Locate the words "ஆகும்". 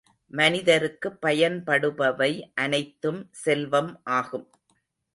4.11-4.47